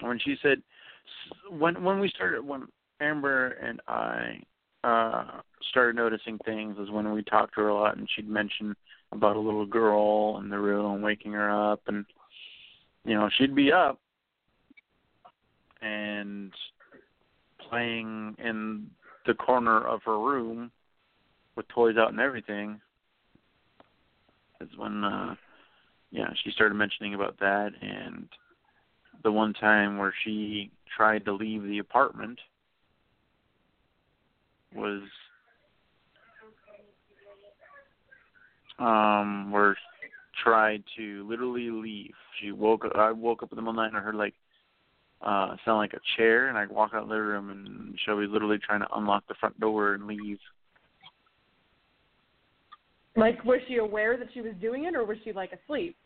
[0.00, 0.62] when she said
[1.50, 2.68] when when we started when
[3.00, 4.40] Amber and I
[4.84, 5.40] uh
[5.70, 8.76] started noticing things is when we talked to her a lot and she'd mention
[9.10, 12.04] about a little girl in the room waking her up and
[13.04, 14.00] you know she'd be up
[15.82, 16.52] and
[17.68, 18.90] playing in
[19.26, 20.70] the corner of her room
[21.56, 22.80] with toys out and everything
[24.60, 25.34] is when uh
[26.10, 28.28] yeah she started mentioning about that and
[29.24, 32.38] the one time where she tried to leave the apartment
[34.74, 35.02] was
[38.78, 40.08] um where she
[40.42, 42.14] tried to literally leave.
[42.40, 44.34] She woke I woke up in the middle of the night and I heard like
[45.20, 48.58] uh sound like a chair and I'd walk out of the room and Shelby literally
[48.58, 50.38] trying to unlock the front door and leave.
[53.16, 55.96] Like, was she aware that she was doing it, or was she like asleep?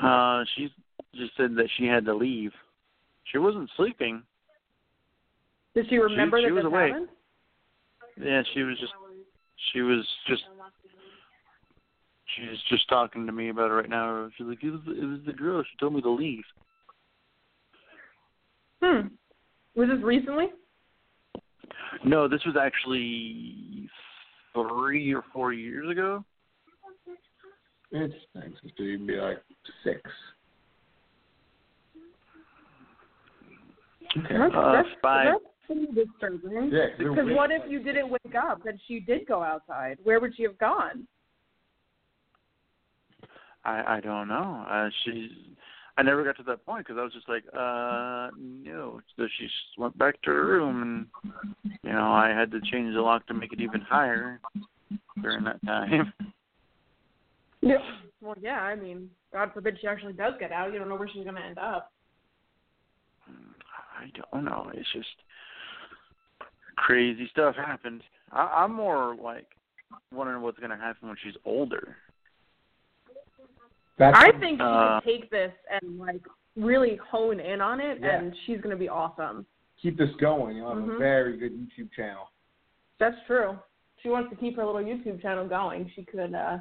[0.00, 0.72] Uh she
[1.14, 2.52] just said that she had to leave.
[3.30, 4.22] She wasn't sleeping.
[5.74, 6.92] Did she remember she that was this awake.
[6.92, 7.08] happened?
[8.20, 8.92] Yeah, she was just
[9.72, 10.42] she was just
[12.34, 14.28] she's just talking to me about it right now.
[14.36, 15.62] She's like, it was it was the girl.
[15.62, 16.44] She told me to leave.
[18.82, 19.08] Hmm.
[19.74, 20.46] Was this recently?
[22.04, 23.88] No, this was actually
[24.52, 26.24] three or four years ago.
[27.92, 29.42] It's thanks to be like
[29.84, 30.00] six.
[34.16, 34.38] Okay.
[34.38, 35.26] That's, Uh, that's, five.
[35.26, 36.70] that's pretty disturbing.
[36.70, 39.98] Yeah, 'cause they're Because what if you didn't wake up and she did go outside?
[40.02, 41.06] Where would she have gone?
[43.64, 44.64] I I don't know.
[44.68, 45.30] Uh, she's
[45.96, 49.00] I never got to that point because I was just like, uh, no.
[49.16, 50.82] So she went back to her room,
[51.62, 54.40] and you know I had to change the lock to make it even higher
[55.20, 56.12] during that time.
[57.64, 57.76] Yeah.
[58.20, 58.60] Well, yeah.
[58.60, 60.72] I mean, God forbid she actually does get out.
[60.72, 61.92] You don't know where she's going to end up.
[63.28, 64.68] I don't know.
[64.74, 65.06] It's just
[66.76, 68.02] crazy stuff happened.
[68.32, 69.46] I, I'm more like
[70.12, 71.96] wondering what's going to happen when she's older.
[73.98, 76.22] That's I think she Uh, should take this and like
[76.56, 78.18] really hone in on it, Yeah.
[78.18, 79.46] and she's gonna be awesome.
[79.80, 80.56] keep this going.
[80.56, 80.98] You'll have a Mhm.
[80.98, 82.30] very good YouTube channel.
[82.98, 83.58] That's true.
[84.00, 85.88] She wants to keep her little YouTube channel going.
[85.90, 86.34] She could.
[86.34, 86.58] uh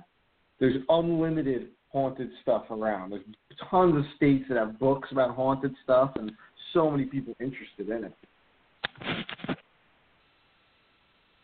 [0.58, 3.12] There's unlimited haunted stuff around.
[3.12, 3.24] There's
[3.70, 6.36] tons of states that have books about haunted stuff, and
[6.74, 9.58] so many people interested in it.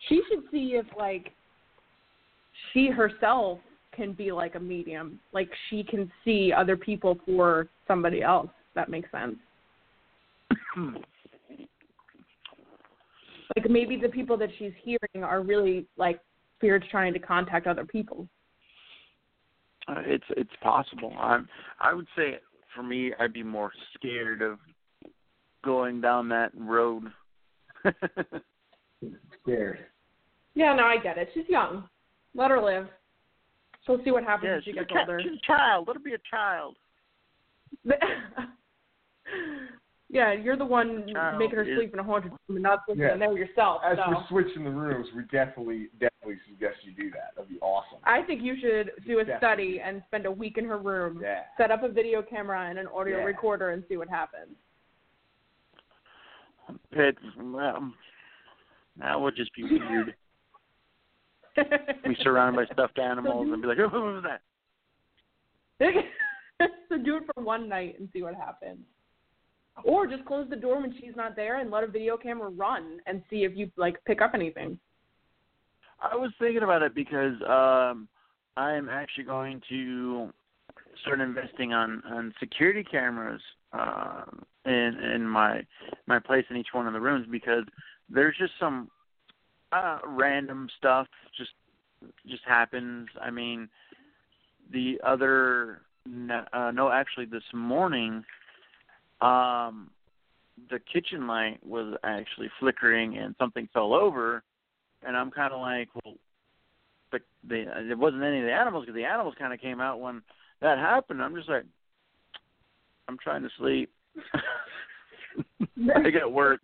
[0.00, 1.32] She should see if like
[2.72, 3.60] she herself
[3.98, 5.18] can be like a medium.
[5.32, 8.48] Like she can see other people for somebody else.
[8.70, 9.36] If that makes sense.
[13.56, 16.20] Like maybe the people that she's hearing are really like
[16.56, 18.28] spirits trying to contact other people.
[19.88, 21.12] Uh, it's it's possible.
[21.18, 21.48] I'm
[21.80, 22.38] I would say
[22.74, 24.58] for me I'd be more scared of
[25.64, 27.04] going down that road.
[29.42, 29.78] Scared.
[30.54, 31.30] Yeah, no, I get it.
[31.34, 31.88] She's young.
[32.34, 32.88] Let her live.
[33.88, 35.20] She'll see what happens yeah, when she she's a, gets chi- older.
[35.22, 35.88] she's a child.
[35.88, 36.76] Let her be a child.
[40.10, 42.80] yeah, you're the one Child making her is- sleep in a haunted room and not
[42.86, 43.14] sleeping Yeah.
[43.14, 43.80] in there yourself.
[43.84, 44.10] As so.
[44.10, 47.32] we're switching the rooms, we definitely, definitely suggest you do that.
[47.34, 47.98] That'd be awesome.
[48.04, 49.38] I think you should do a Definitely.
[49.38, 51.42] study and spend a week in her room, Yeah.
[51.56, 53.24] set up a video camera and an audio Yeah.
[53.24, 54.54] recorder, and see what happens.
[56.92, 57.94] It's um,
[58.98, 60.14] that would just be weird.
[62.04, 64.40] Be surrounded by stuffed animals and be like, oh, what was that?
[66.88, 68.80] so do it for one night and see what happens.
[69.84, 72.98] Or just close the door when she's not there and let a video camera run
[73.06, 74.78] and see if you like pick up anything.
[76.00, 78.08] I was thinking about it because um
[78.56, 80.32] I am actually going to
[81.02, 83.40] start investing on on security cameras
[83.72, 85.64] um in in my
[86.06, 87.62] my place in each one of the rooms because
[88.08, 88.90] there's just some
[89.72, 91.06] uh random stuff
[91.36, 91.50] just
[92.26, 93.08] just happens.
[93.20, 93.68] I mean,
[94.72, 98.24] the other no, uh, no actually this morning
[99.20, 99.90] um
[100.70, 104.42] the kitchen light was actually flickering and something fell over
[105.06, 106.14] and I'm kind of like, well,
[107.10, 110.00] but the it wasn't any of the animals because the animals kind of came out
[110.00, 110.22] when
[110.60, 111.22] that happened.
[111.22, 111.64] I'm just like,
[113.08, 113.90] I'm trying to sleep.
[115.94, 116.60] I got work.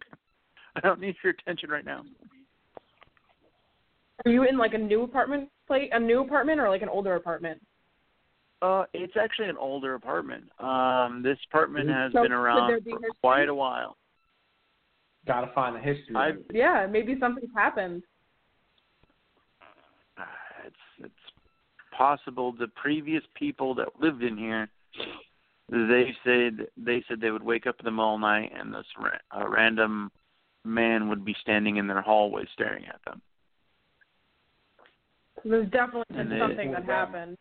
[0.77, 2.05] I don't need your attention right now.
[4.25, 7.15] Are you in like a new apartment place, a new apartment, or like an older
[7.17, 7.61] apartment?
[8.63, 10.45] Uh, it's actually an older apartment.
[10.59, 13.11] Um, this apartment has So been around be for history?
[13.21, 13.97] quite a while.
[15.27, 16.15] Gotta find the history.
[16.15, 16.47] I of it.
[16.53, 18.03] Yeah, maybe something's happened.
[20.17, 20.23] Uh,
[20.67, 21.15] it's it's
[21.97, 24.69] possible the previous people that lived in here
[25.71, 28.73] they said they said they would wake up in the middle of the night and
[28.73, 30.11] this ra- uh, random
[30.65, 33.21] man would be standing in their hallway staring at them.
[35.45, 37.37] There's definitely been something that happened.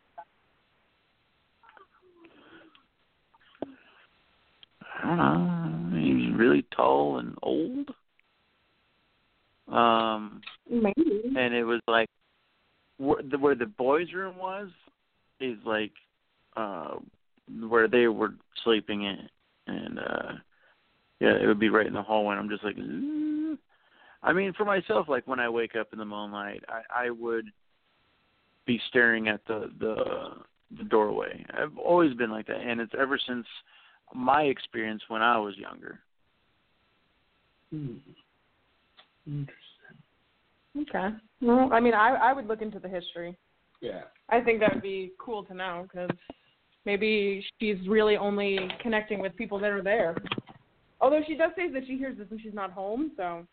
[5.04, 6.00] I don't know.
[6.00, 7.90] He was really tall and old.
[9.70, 11.34] Um, Maybe.
[11.36, 12.10] and it was like
[12.98, 14.70] where the, where the boys' room was
[15.40, 15.92] is like
[16.56, 16.96] uh
[17.68, 19.30] where they were sleeping in,
[19.68, 20.32] and uh
[21.20, 22.36] yeah, it would be right in the hallway.
[22.36, 23.58] And I'm just like, "Ugh."
[24.22, 26.64] I mean, for myself, like when I wake up in the middle of the night,
[26.68, 27.46] I I would
[28.66, 29.96] be staring at the the
[30.78, 31.46] the doorway.
[31.54, 33.46] I've always been like that, and it's ever since
[34.14, 36.00] my experience when I was younger.
[37.72, 37.96] Hmm.
[39.26, 39.58] Interesting.
[40.82, 41.16] Okay.
[41.42, 43.38] Well, I mean, I I would look into the history.
[43.82, 44.04] Yeah.
[44.30, 46.10] I think that would be cool to know because
[46.86, 50.16] maybe she's really only connecting with people that are there.
[51.02, 53.46] Although she does say that she hears this when she's not home, so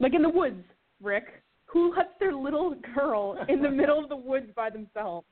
[0.00, 0.64] like in the woods,
[1.00, 1.42] Rick.
[1.72, 5.26] Who lets their little girl in the middle of the woods by themselves?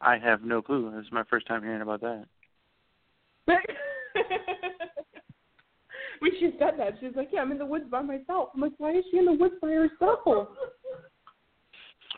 [0.00, 0.90] I have no clue.
[0.94, 2.24] This is my first time hearing about that.
[6.20, 8.60] when she said that, she was like, "Yeah, I'm in the woods by myself." I'm
[8.60, 10.48] like, "Why is she in the woods by herself?"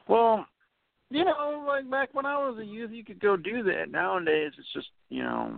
[0.09, 0.47] Well,
[1.11, 3.91] you know, like back when I was a youth, you could go do that.
[3.91, 5.53] Nowadays, it's just you know,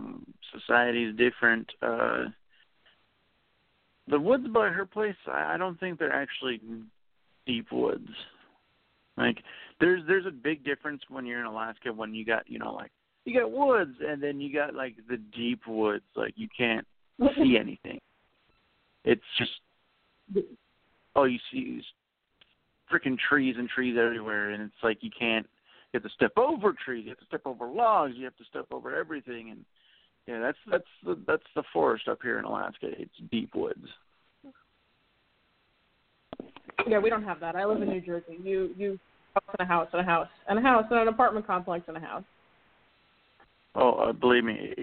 [0.51, 1.69] society's different.
[1.81, 2.25] Uh
[4.07, 6.61] The woods by her place, I I don't think they're actually
[7.45, 8.09] deep woods.
[9.17, 9.37] Like
[9.79, 12.91] there's there's a big difference when you're in Alaska when you got you know like
[13.25, 16.85] you got woods and then you got like the deep woods like you can't
[17.37, 17.99] see anything.
[19.05, 19.51] It's just
[21.15, 21.85] all you see is
[22.91, 25.47] freaking trees and trees everywhere, and it's like you can't.
[25.91, 27.03] You have to step over trees.
[27.03, 28.13] You have to step over logs.
[28.15, 29.63] You have to step over everything, and
[30.27, 32.87] yeah, that's that's the that's the forest up here in Alaska.
[32.97, 33.87] It's deep woods.
[36.87, 37.55] Yeah, we don't have that.
[37.55, 38.37] I live in New Jersey.
[38.41, 38.99] You you
[39.33, 41.97] house and a house and a house and a house and an apartment complex and
[41.97, 42.23] a house.
[43.75, 44.73] Oh, uh, believe me.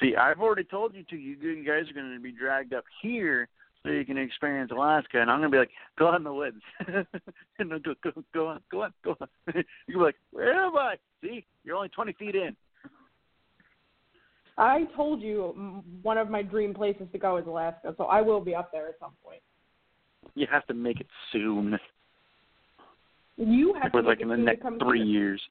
[0.00, 1.16] See, I've already told you to.
[1.16, 3.48] You, guys are going to be dragged up here
[3.82, 6.32] so you can experience Alaska, and I'm going to be like, go out in the
[6.32, 6.60] woods.
[6.86, 9.28] go, go, go on, go on, go on.
[9.86, 10.96] You'll be like, where am I?
[11.22, 12.54] See, you're only 20 feet in.
[14.58, 18.20] I told you mm, one of my dream places to go is Alaska, so I
[18.20, 19.40] will be up there at some point.
[20.34, 21.78] You have to make it soon.
[23.36, 25.06] You have Like, to like in the next three here.
[25.06, 25.42] years.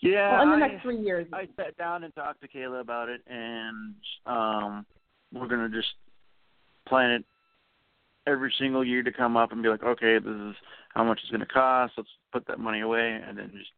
[0.00, 1.26] Yeah, Well, in the I- next three years.
[1.32, 3.94] I sat down and talked to Kayla about it, and
[4.26, 4.86] um,
[5.32, 5.88] we're gonna just
[6.86, 7.24] plan it
[8.28, 10.54] every single year to come up and be like, okay, this is
[10.94, 11.94] how much it's gonna cost.
[11.96, 13.70] Let's put that money away, and then just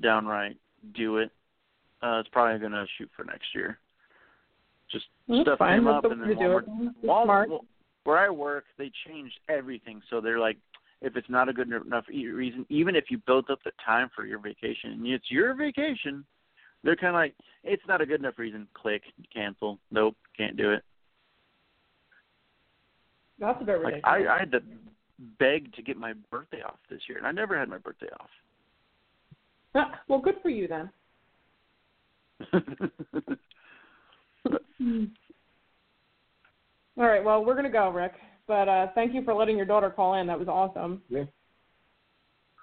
[0.00, 0.56] downright
[0.94, 1.30] do it.
[2.02, 3.78] Uh, it's probably gonna shoot for next year.
[4.90, 5.78] Just That's stuff fine.
[5.78, 7.06] came That's up, the and way then to do one it.
[7.06, 7.50] more smart.
[8.04, 10.02] where I work, they changed everything.
[10.10, 10.56] So they're like,
[11.00, 14.10] if it's not a good enough e- reason, even if you built up the time
[14.14, 16.24] for your vacation, and it's your vacation,
[16.82, 17.34] they're kind of like,
[17.64, 18.66] it's not a good enough reason.
[18.74, 19.78] Click, cancel.
[19.90, 20.82] Nope, can't do it.
[23.38, 24.00] That's a bit Like.
[24.04, 24.60] I, I had to
[25.38, 28.30] beg to get my birthday off this year, and I never had my birthday off.
[29.74, 30.90] Ah, well, good for you then.
[36.98, 37.24] All right.
[37.24, 38.12] Well, we're gonna go, Rick.
[38.46, 40.26] But uh, thank you for letting your daughter call in.
[40.26, 41.02] That was awesome.
[41.08, 41.24] Yeah.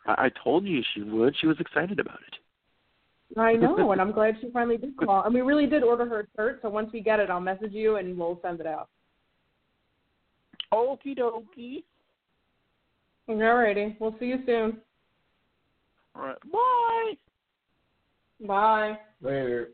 [0.06, 1.36] I, I told you she would.
[1.40, 3.40] She was excited about it.
[3.40, 5.24] I know, and I'm glad she finally did call.
[5.24, 6.60] And we really did order her a shirt.
[6.62, 8.90] So once we get it, I'll message you and we'll send it out.
[10.74, 11.84] Okie dokie.
[13.28, 13.96] All righty.
[14.00, 14.78] We'll see you soon.
[16.16, 16.38] All right.
[16.52, 18.48] Bye.
[18.48, 19.00] Bye.
[19.22, 19.70] Later.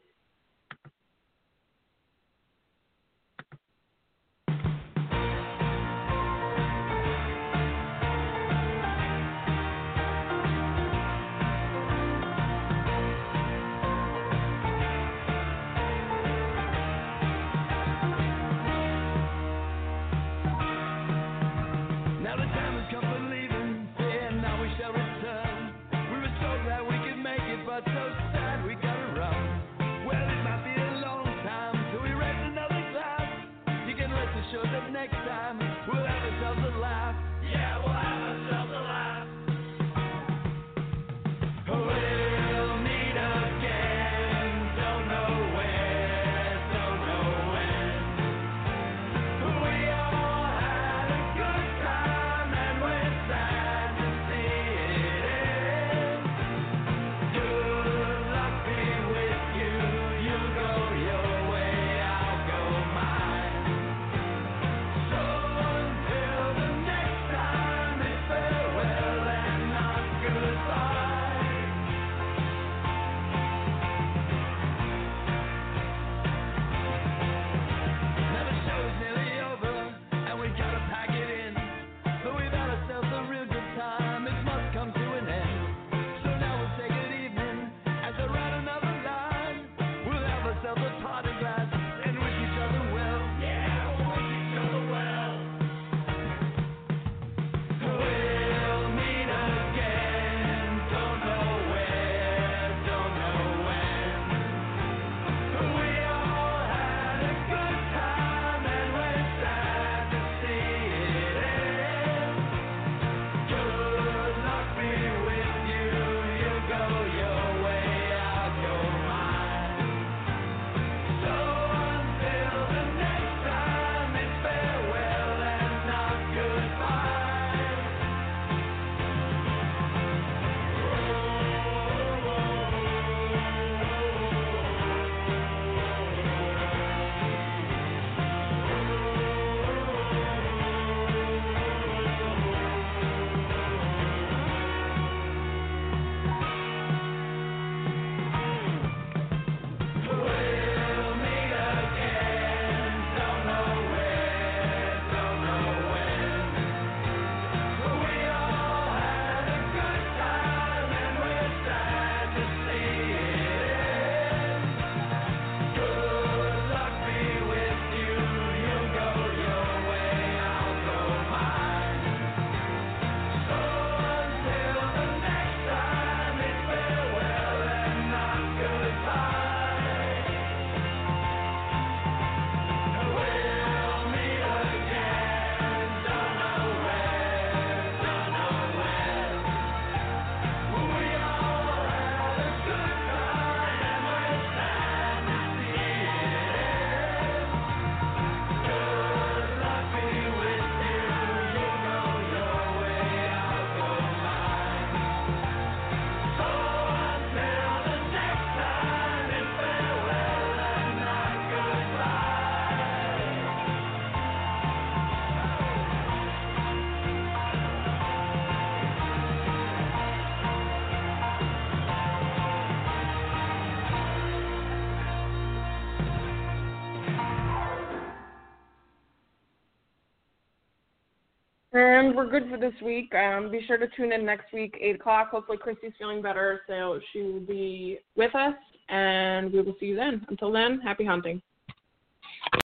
[232.16, 233.14] We're good for this week.
[233.14, 235.32] Um, be sure to tune in next week, 8 o'clock.
[235.32, 238.54] Hopefully, Christi's feeling better, so she will be with us,
[238.88, 240.26] and we will see you then.
[240.30, 241.42] Until then, happy hunting.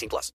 [0.00, 0.28] 18 plus.